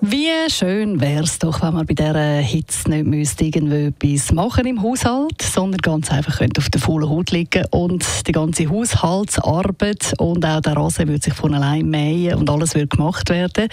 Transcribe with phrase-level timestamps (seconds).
[0.00, 4.66] wie schön wäre es doch, wenn man bei dieser Hitze nicht müsste irgendwie etwas machen
[4.66, 10.12] im Haushalt, sondern ganz einfach könnte auf der vollen Haut liegen und die ganze Haushaltsarbeit
[10.18, 13.68] und auch der Rasen würde sich von allein mähen und alles würde gemacht werden.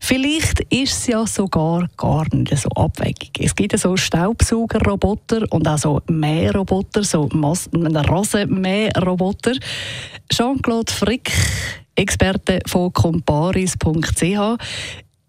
[0.00, 3.32] Vielleicht ist es ja sogar gar nicht so abwegig.
[3.38, 9.52] Es gibt so Staubsaugerroboter und auch so Mähroboter, so Rasenmähroboter.
[10.32, 11.32] Jean-Claude Frick
[11.96, 14.58] Experte von comparis.ch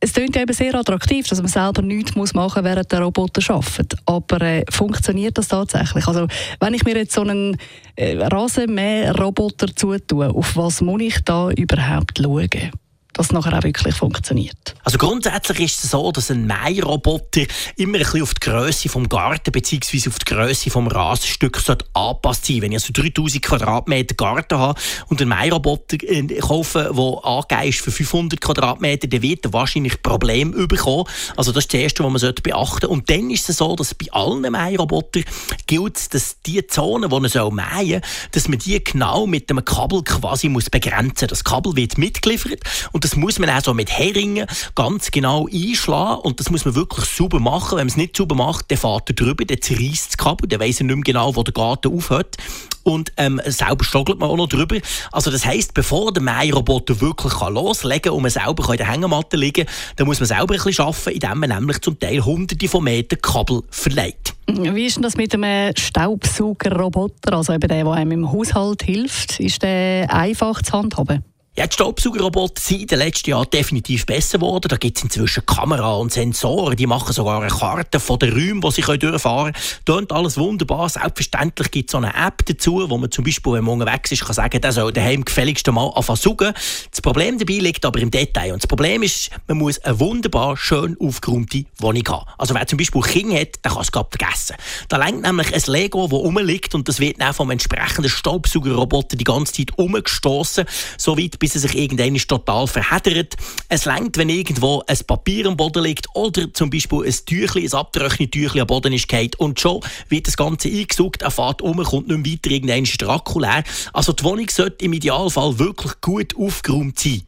[0.00, 3.96] es klingt eben sehr attraktiv, dass man selber nichts machen muss, während der Roboter arbeitet.
[4.06, 6.06] Aber äh, funktioniert das tatsächlich?
[6.06, 6.26] Also,
[6.60, 7.56] wenn ich mir jetzt so einen
[7.96, 12.70] äh, Rasenmäher-Roboter zutue, auf was muss ich da überhaupt schauen?
[13.18, 14.76] Dass es nachher auch wirklich funktioniert.
[14.84, 17.42] Also grundsätzlich ist es so, dass ein Mähroboter
[17.76, 20.08] immer ein bisschen auf die Größe vom Garten bzw.
[20.08, 21.60] auf die Größe vom Rasenstück
[21.94, 27.24] angepasst sein Wenn ich also 3000 Quadratmeter Garten habe und einen Mähroboter äh, kaufe, der
[27.24, 31.04] angegeben ist für 500 Quadratmeter, dann wird er wahrscheinlich Probleme bekommen.
[31.36, 32.88] Also das ist das Erste, was man beachten sollte.
[32.88, 35.24] Und dann ist es so, dass bei allen Mährobotern
[35.66, 40.04] gilt, dass die Zone, die man soll mähen dass man die genau mit einem Kabel
[40.04, 41.30] quasi begrenzen muss.
[41.30, 42.60] Das Kabel wird mitgeliefert
[42.92, 46.74] und das muss man auch so mit Heringen ganz genau einschlagen und das muss man
[46.74, 47.78] wirklich sauber machen.
[47.78, 50.60] Wenn man es nicht sauber macht, dann fährt er drüber, dann zerreißt das Kabel, dann
[50.60, 52.36] weiss er nicht mehr genau, wo der Garten aufhört
[52.82, 54.76] und ähm, selber struggelt man auch noch drüber.
[55.10, 58.90] Also das heisst, bevor der Mähroboter wirklich kann loslegen kann und man selber in der
[58.90, 62.22] Hängematte liegen kann, dann muss man selber ein bisschen arbeiten, indem man nämlich zum Teil
[62.22, 64.34] hunderte von Metern Kabel verleiht.
[64.48, 69.40] Wie ist denn das mit einem Staubsaugerroboter, also eben der, der einem im Haushalt hilft?
[69.40, 71.24] Ist der einfach zu handhaben?
[71.58, 74.68] Ja, die Staubsaugerroboter sind in den letzten Jahren definitiv besser geworden.
[74.68, 78.60] Da gibt es inzwischen Kameras und Sensoren, die machen sogar eine Karte von den Räumen,
[78.60, 79.64] die sie durchfahren können.
[79.84, 80.88] Tönt alles wunderbar.
[80.88, 84.24] Selbstverständlich gibt es so eine App dazu, wo man zum Beispiel, wenn man unterwegs ist,
[84.24, 86.54] kann sagen, der soll daheim gefälligst mal anfangen saugen.
[86.92, 88.52] Das Problem dabei liegt aber im Detail.
[88.52, 92.30] Und das Problem ist, man muss eine wunderbar schön aufgeräumte Wohnung haben.
[92.38, 94.54] Also wer zum Beispiel Kinder hat, der kann es gerade vergessen.
[94.88, 99.24] Da lenkt nämlich ein Lego, das rumliegt und das wird dann vom entsprechenden Staubsaugerroboter die
[99.24, 100.64] ganze Zeit umgestoßen,
[100.96, 103.34] so weit bis bis er sich irgendwann total verheddert.
[103.70, 107.72] Es längt, wenn irgendwo ein Papier am Boden liegt oder zum Beispiel ein Tüchli, ein
[107.72, 112.08] abgetrocknetes Tüchli am Boden ist und schon wird das Ganze eingesucht, er fährt um, kommt
[112.08, 113.64] nicht mehr weiter, irgendwann ist der.
[113.94, 117.22] Also die Wohnung sollte im Idealfall wirklich gut aufgeräumt sein.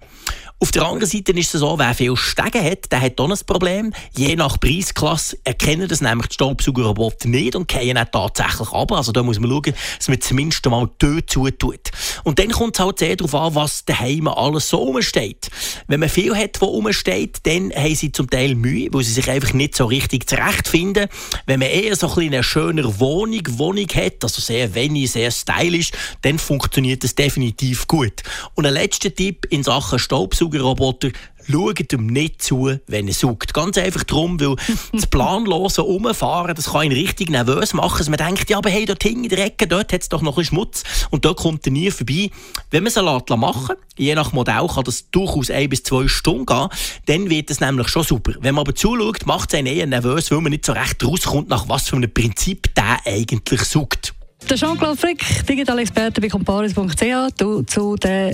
[0.62, 3.38] Auf der anderen Seite ist es so, wer viel Stege hat, der hat auch ein
[3.46, 3.94] Problem.
[4.14, 8.92] Je nach Preisklasse erkennen das nämlich die Staubsaugerroboter nicht und gehen auch tatsächlich ab.
[8.92, 11.90] Also da muss man schauen, dass man zumindest mal dort zutut.
[12.24, 15.48] Und dann kommt es halt sehr darauf an, was daheim alles so rumsteht.
[15.86, 19.30] Wenn man viel hat, was rumsteht, dann haben sie zum Teil Mühe, weil sie sich
[19.30, 21.08] einfach nicht so richtig zurechtfinden.
[21.46, 25.90] Wenn man eher so ein eine schöner Wohnung, Wohnung hat, also sehr wenig, sehr stylisch,
[26.20, 28.22] dann funktioniert das definitiv gut.
[28.54, 31.10] Und ein letzter Tipp in Sachen Staubsauger Staubsaugerroboter
[31.50, 33.54] schaut ihm nicht zu, wenn er saugt.
[33.54, 34.56] Ganz einfach darum, weil
[34.92, 37.98] das planlose Umfahren, das kann ihn richtig nervös machen.
[37.98, 40.22] Also man denkt, ja, aber hey, dort hinten in der Ecke, dort hat es doch
[40.22, 42.30] noch ein Schmutz und dort kommt er nie vorbei.
[42.70, 46.68] Wenn man es machen je nach Modell kann das durchaus ein bis zwei Stunden gehen,
[47.06, 48.32] dann wird es nämlich schon super.
[48.40, 51.48] Wenn man aber zuschaut, macht es einen eher nervös, weil man nicht so recht rauskommt,
[51.48, 54.14] nach was für einem Prinzip der eigentlich saugt.
[54.48, 58.32] Der Jean-Claude Frick, Digitalexperte bei comparis.ch, du zu den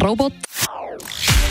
[0.00, 0.38] Robotern.